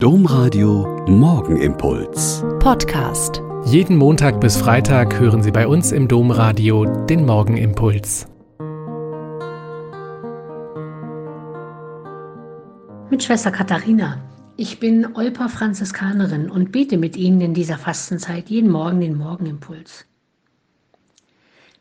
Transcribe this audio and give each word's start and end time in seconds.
Domradio 0.00 1.04
Morgenimpuls. 1.08 2.44
Podcast. 2.60 3.42
Jeden 3.64 3.96
Montag 3.96 4.40
bis 4.40 4.56
Freitag 4.56 5.18
hören 5.18 5.42
Sie 5.42 5.50
bei 5.50 5.66
uns 5.66 5.90
im 5.90 6.06
Domradio 6.06 6.84
den 7.06 7.26
Morgenimpuls. 7.26 8.28
Mit 13.10 13.24
Schwester 13.24 13.50
Katharina. 13.50 14.22
Ich 14.56 14.78
bin 14.78 15.16
Olper 15.16 15.48
Franziskanerin 15.48 16.48
und 16.48 16.70
bete 16.70 16.96
mit 16.96 17.16
Ihnen 17.16 17.40
in 17.40 17.54
dieser 17.54 17.76
Fastenzeit 17.76 18.48
jeden 18.50 18.70
Morgen 18.70 19.00
den 19.00 19.16
Morgenimpuls. 19.16 20.06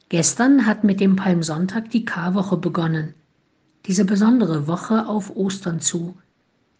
Gestern 0.10 0.66
hat 0.66 0.84
mit 0.84 1.00
dem 1.00 1.18
Palmsonntag 1.18 1.92
die 1.92 2.04
Karwoche 2.04 2.58
begonnen. 2.58 3.14
Diese 3.86 4.06
besondere 4.06 4.66
Woche 4.66 5.08
auf 5.08 5.36
Ostern 5.36 5.82
zu 5.82 6.18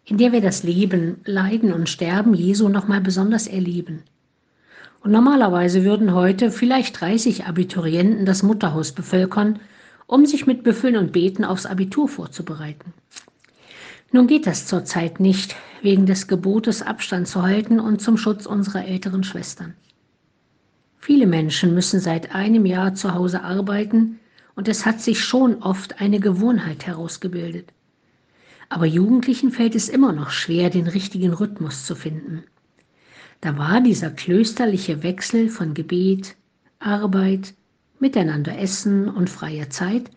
in 0.08 0.16
der 0.16 0.32
wir 0.32 0.40
das 0.40 0.62
Leben, 0.62 1.20
Leiden 1.24 1.72
und 1.72 1.88
Sterben 1.88 2.32
Jesu 2.32 2.68
nochmal 2.68 3.02
besonders 3.02 3.46
erleben. 3.46 4.02
Und 5.02 5.12
normalerweise 5.12 5.84
würden 5.84 6.14
heute 6.14 6.50
vielleicht 6.50 7.00
30 7.00 7.44
Abiturienten 7.44 8.24
das 8.24 8.42
Mutterhaus 8.42 8.92
bevölkern, 8.92 9.58
um 10.06 10.24
sich 10.24 10.46
mit 10.46 10.64
Büffeln 10.64 10.96
und 10.96 11.12
Beten 11.12 11.44
aufs 11.44 11.66
Abitur 11.66 12.08
vorzubereiten. 12.08 12.94
Nun 14.10 14.26
geht 14.26 14.46
das 14.46 14.66
zurzeit 14.66 15.20
nicht, 15.20 15.54
wegen 15.82 16.06
des 16.06 16.26
Gebotes 16.26 16.80
Abstand 16.80 17.28
zu 17.28 17.42
halten 17.42 17.78
und 17.78 18.00
zum 18.00 18.16
Schutz 18.16 18.46
unserer 18.46 18.86
älteren 18.86 19.22
Schwestern. 19.22 19.74
Viele 20.96 21.26
Menschen 21.26 21.74
müssen 21.74 22.00
seit 22.00 22.34
einem 22.34 22.64
Jahr 22.64 22.94
zu 22.94 23.12
Hause 23.12 23.44
arbeiten 23.44 24.18
und 24.56 24.68
es 24.68 24.86
hat 24.86 25.00
sich 25.00 25.22
schon 25.22 25.62
oft 25.62 26.00
eine 26.00 26.18
Gewohnheit 26.18 26.86
herausgebildet. 26.86 27.72
Aber 28.70 28.86
Jugendlichen 28.86 29.50
fällt 29.50 29.74
es 29.74 29.88
immer 29.88 30.12
noch 30.12 30.30
schwer, 30.30 30.70
den 30.70 30.86
richtigen 30.86 31.32
Rhythmus 31.32 31.86
zu 31.86 31.94
finden. 31.94 32.44
Da 33.40 33.56
war 33.56 33.80
dieser 33.80 34.10
klösterliche 34.10 35.02
Wechsel 35.02 35.48
von 35.48 35.74
Gebet, 35.74 36.36
Arbeit, 36.78 37.54
Miteinander 38.00 38.58
essen 38.58 39.08
und 39.08 39.30
freier 39.30 39.70
Zeit 39.70 40.10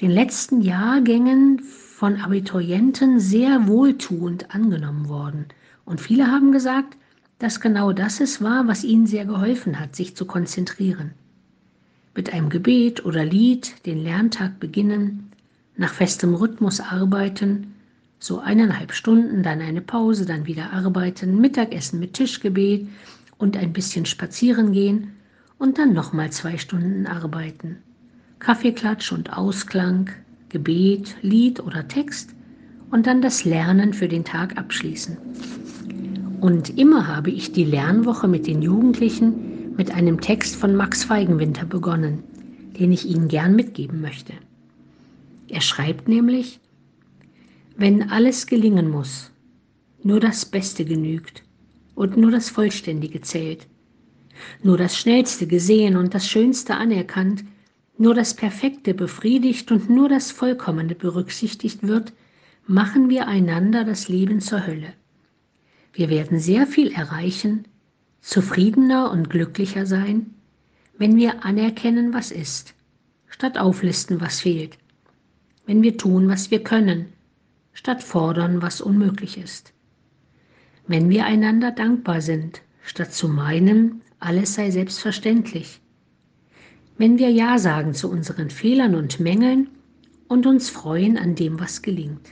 den 0.00 0.10
letzten 0.10 0.60
Jahrgängen 0.60 1.60
von 1.60 2.20
Abiturienten 2.20 3.18
sehr 3.18 3.66
wohltuend 3.66 4.54
angenommen 4.54 5.08
worden. 5.08 5.46
Und 5.84 6.00
viele 6.00 6.30
haben 6.30 6.52
gesagt, 6.52 6.96
dass 7.38 7.60
genau 7.60 7.92
das 7.92 8.20
es 8.20 8.42
war, 8.42 8.68
was 8.68 8.84
ihnen 8.84 9.06
sehr 9.06 9.24
geholfen 9.24 9.80
hat, 9.80 9.96
sich 9.96 10.14
zu 10.14 10.26
konzentrieren. 10.26 11.12
Mit 12.14 12.32
einem 12.32 12.50
Gebet 12.50 13.04
oder 13.04 13.24
Lied 13.24 13.86
den 13.86 14.02
Lerntag 14.02 14.60
beginnen, 14.60 15.32
nach 15.76 15.94
festem 15.94 16.34
Rhythmus 16.34 16.80
arbeiten 16.80 17.74
so 18.26 18.40
eineinhalb 18.40 18.92
Stunden, 18.92 19.42
dann 19.42 19.60
eine 19.60 19.80
Pause, 19.80 20.26
dann 20.26 20.46
wieder 20.46 20.72
arbeiten, 20.72 21.40
Mittagessen 21.40 22.00
mit 22.00 22.14
Tischgebet 22.14 22.88
und 23.38 23.56
ein 23.56 23.72
bisschen 23.72 24.04
spazieren 24.04 24.72
gehen 24.72 25.12
und 25.58 25.78
dann 25.78 25.92
nochmal 25.92 26.30
zwei 26.30 26.58
Stunden 26.58 27.06
arbeiten. 27.06 27.78
Kaffeeklatsch 28.40 29.12
und 29.12 29.32
Ausklang, 29.36 30.10
Gebet, 30.48 31.16
Lied 31.22 31.60
oder 31.60 31.86
Text 31.86 32.34
und 32.90 33.06
dann 33.06 33.22
das 33.22 33.44
Lernen 33.44 33.94
für 33.94 34.08
den 34.08 34.24
Tag 34.24 34.58
abschließen. 34.58 35.16
Und 36.40 36.78
immer 36.78 37.06
habe 37.06 37.30
ich 37.30 37.52
die 37.52 37.64
Lernwoche 37.64 38.28
mit 38.28 38.46
den 38.46 38.60
Jugendlichen 38.60 39.74
mit 39.76 39.90
einem 39.90 40.20
Text 40.20 40.56
von 40.56 40.74
Max 40.74 41.04
Feigenwinter 41.04 41.64
begonnen, 41.64 42.22
den 42.78 42.92
ich 42.92 43.06
Ihnen 43.06 43.28
gern 43.28 43.54
mitgeben 43.54 44.00
möchte. 44.00 44.32
Er 45.48 45.60
schreibt 45.60 46.08
nämlich, 46.08 46.60
wenn 47.76 48.10
alles 48.10 48.46
gelingen 48.46 48.90
muss, 48.90 49.30
nur 50.02 50.18
das 50.18 50.46
Beste 50.46 50.84
genügt 50.84 51.42
und 51.94 52.16
nur 52.16 52.30
das 52.30 52.48
Vollständige 52.48 53.20
zählt, 53.20 53.66
nur 54.62 54.78
das 54.78 54.96
Schnellste 54.96 55.46
gesehen 55.46 55.96
und 55.96 56.14
das 56.14 56.28
Schönste 56.28 56.76
anerkannt, 56.76 57.44
nur 57.98 58.14
das 58.14 58.34
Perfekte 58.34 58.94
befriedigt 58.94 59.70
und 59.72 59.90
nur 59.90 60.08
das 60.08 60.30
Vollkommene 60.30 60.94
berücksichtigt 60.94 61.86
wird, 61.86 62.12
machen 62.66 63.10
wir 63.10 63.28
einander 63.28 63.84
das 63.84 64.08
Leben 64.08 64.40
zur 64.40 64.66
Hölle. 64.66 64.92
Wir 65.92 66.08
werden 66.08 66.38
sehr 66.38 66.66
viel 66.66 66.92
erreichen, 66.92 67.66
zufriedener 68.20 69.10
und 69.10 69.28
glücklicher 69.30 69.86
sein, 69.86 70.34
wenn 70.98 71.16
wir 71.16 71.44
anerkennen, 71.44 72.14
was 72.14 72.30
ist, 72.30 72.74
statt 73.28 73.58
auflisten, 73.58 74.20
was 74.20 74.40
fehlt, 74.40 74.78
wenn 75.66 75.82
wir 75.82 75.98
tun, 75.98 76.28
was 76.28 76.50
wir 76.50 76.62
können, 76.62 77.12
statt 77.76 78.02
fordern, 78.02 78.62
was 78.62 78.80
unmöglich 78.80 79.36
ist. 79.36 79.74
Wenn 80.86 81.10
wir 81.10 81.26
einander 81.26 81.70
dankbar 81.70 82.22
sind, 82.22 82.62
statt 82.82 83.12
zu 83.12 83.28
meinen, 83.28 84.00
alles 84.18 84.54
sei 84.54 84.70
selbstverständlich. 84.70 85.82
Wenn 86.96 87.18
wir 87.18 87.30
Ja 87.30 87.58
sagen 87.58 87.92
zu 87.92 88.10
unseren 88.10 88.48
Fehlern 88.48 88.94
und 88.94 89.20
Mängeln 89.20 89.68
und 90.26 90.46
uns 90.46 90.70
freuen 90.70 91.18
an 91.18 91.34
dem, 91.34 91.60
was 91.60 91.82
gelingt. 91.82 92.30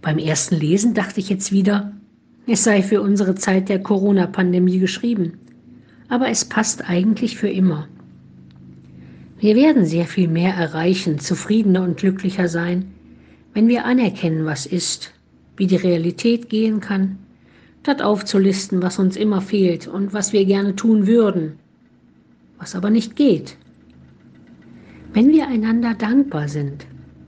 Beim 0.00 0.18
ersten 0.18 0.54
Lesen 0.54 0.94
dachte 0.94 1.18
ich 1.18 1.28
jetzt 1.28 1.50
wieder, 1.50 1.92
es 2.46 2.62
sei 2.62 2.80
für 2.80 3.02
unsere 3.02 3.34
Zeit 3.34 3.68
der 3.68 3.82
Corona-Pandemie 3.82 4.78
geschrieben. 4.78 5.40
Aber 6.08 6.28
es 6.28 6.44
passt 6.44 6.88
eigentlich 6.88 7.36
für 7.36 7.50
immer. 7.50 7.88
Wir 9.40 9.56
werden 9.56 9.84
sehr 9.84 10.06
viel 10.06 10.28
mehr 10.28 10.54
erreichen, 10.54 11.18
zufriedener 11.18 11.82
und 11.82 11.96
glücklicher 11.96 12.46
sein, 12.46 12.92
wenn 13.54 13.68
wir 13.68 13.84
anerkennen, 13.84 14.44
was 14.44 14.66
ist, 14.66 15.12
wie 15.56 15.66
die 15.66 15.76
Realität 15.76 16.48
gehen 16.48 16.80
kann, 16.80 17.18
statt 17.82 18.00
aufzulisten, 18.00 18.82
was 18.82 18.98
uns 18.98 19.16
immer 19.16 19.40
fehlt 19.40 19.88
und 19.88 20.12
was 20.12 20.32
wir 20.32 20.44
gerne 20.44 20.76
tun 20.76 21.06
würden, 21.06 21.58
was 22.58 22.74
aber 22.74 22.90
nicht 22.90 23.16
geht. 23.16 23.56
Wenn 25.12 25.30
wir 25.30 25.48
einander 25.48 25.94
dankbar 25.94 26.48
sind, 26.48 26.86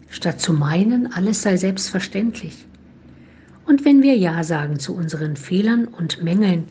statt 0.09 0.41
zu 0.41 0.53
meinen, 0.53 1.13
alles 1.13 1.43
sei 1.43 1.57
selbstverständlich. 1.57 2.65
Und 3.67 3.85
wenn 3.85 4.03
wir 4.03 4.17
Ja 4.17 4.45
sagen 4.45 4.79
zu 4.79 4.95
unseren 4.95 5.37
Fehlern 5.37 5.87
und 5.87 6.23
Mängeln 6.23 6.65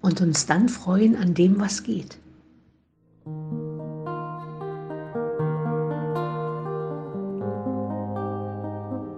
und 0.00 0.20
uns 0.20 0.46
dann 0.46 0.68
freuen 0.68 1.14
an 1.16 1.34
dem, 1.34 1.60
was 1.60 1.82
geht. 1.82 2.18